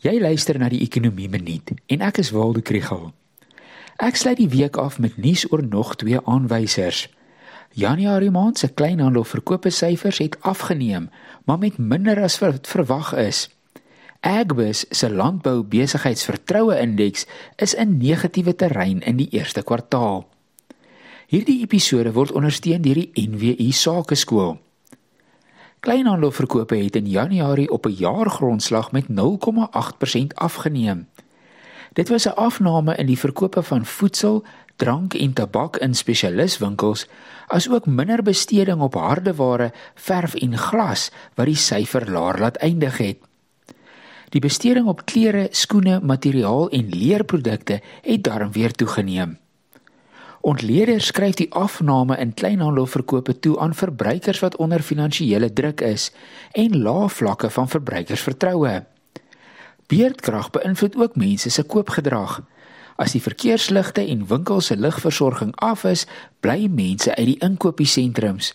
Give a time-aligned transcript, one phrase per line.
[0.00, 3.10] Jy luister na die Ekonomie Minuut en ek is Waldo Krugel.
[4.00, 7.02] Ek sluit die week af met nuus oor nog twee aanwysers.
[7.76, 11.10] Januarie maand se kleinhandelverkope syfers het afgeneem,
[11.44, 13.50] maar met minder as wat verwag is.
[14.24, 17.26] Agbus se landbou besigheidsvertroue indeks
[17.60, 20.24] is in negatiewe terrein in die eerste kwartaal.
[21.28, 24.56] Hierdie episode word ondersteun deur die NWI Sakeskool.
[25.80, 31.08] Kleinhandelverkope het in Januarie op 'n jaargrondslag met 0,8% afgeneem.
[31.92, 34.44] Dit was 'n afname in die verkope van voedsel,
[34.76, 37.06] drank en tabak in spesialiswinkels,
[37.46, 43.18] asook minder besteding op hardeware, verf en glas wat die syfer laer laat eindig het.
[44.28, 49.39] Die besteding op klere, skoene, materiaal en leerprodukte het daarom weer toegeneem.
[50.40, 56.12] Ontleeders skryf die afname in kleinhandelverkope toe aan verbruikers wat onder finansiële druk is
[56.52, 58.84] en lae vlakke van verbruikersvertroue.
[59.86, 62.40] Beerdkrag beïnvloed ook mense se koopgedrag.
[62.96, 66.06] As die verkeersligte en winkels se ligversorging af is,
[66.40, 68.54] bly mense uit die inkopiesentrums.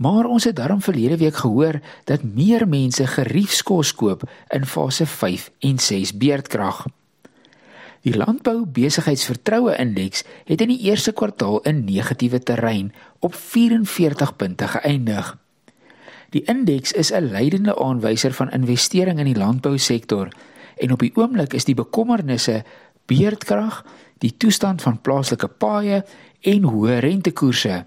[0.00, 5.50] Maar ons het daarom verlede week gehoor dat meer mense geriefskos koop in fase 5
[5.58, 6.86] en 6 beerdkrag.
[8.00, 14.68] Die landbou besigheidsvertroue indeks het in die eerste kwartaal in negatiewe terrein op 44 punte
[14.72, 15.36] geëindig.
[16.30, 20.28] Die indeks is 'n leidende aanwyser van investering in die landbousektor
[20.76, 22.64] en op die oomblik is die bekommernisse
[23.06, 23.84] beerdkrag,
[24.18, 26.04] die toestand van plaaslike paaie
[26.40, 27.86] en hoë rentekoerse.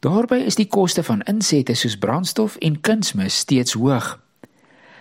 [0.00, 4.25] Daarbey is die koste van insette soos brandstof en kunsmis steeds hoog.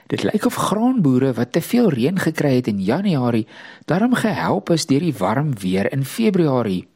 [0.08, 3.48] Dit lyk of graanboere wat te veel reën gekry het in Januarie,
[3.86, 6.88] daarom gehelp is deur die warm weer in Februarie.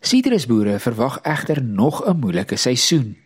[0.00, 3.16] Sitrusboere verwag egter nog 'n moeilike seisoen.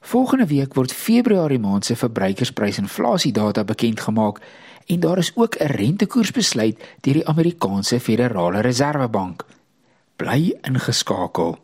[0.00, 4.40] Volgende week word Februarie maand se verbruikersprysinflasiedata bekend gemaak
[4.86, 9.44] en daar is ook 'n rentekoersbesluit deur die Amerikaanse Federale Reservebank.
[10.16, 11.63] Bly ingeskakel.